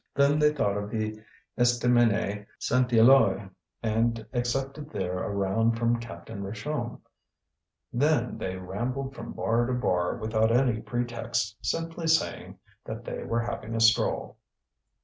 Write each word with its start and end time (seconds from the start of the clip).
Then 0.15 0.39
they 0.39 0.51
thought 0.51 0.77
of 0.77 0.89
the 0.89 1.21
Estaminet 1.59 2.47
Saint 2.57 2.89
Éloi 2.89 3.51
and 3.83 4.25
accepted 4.33 4.89
there 4.89 5.23
a 5.23 5.29
round 5.29 5.77
from 5.77 5.99
Captain 5.99 6.41
Richomme. 6.41 6.99
Then 7.93 8.39
they 8.39 8.55
rambled 8.55 9.13
from 9.13 9.33
bar 9.33 9.67
to 9.67 9.73
bar, 9.73 10.15
without 10.17 10.51
any 10.51 10.81
pretext, 10.81 11.55
simply 11.63 12.07
saying 12.07 12.57
that 12.83 13.05
they 13.05 13.21
were 13.21 13.41
having 13.41 13.75
a 13.75 13.79
stroll. 13.79 14.37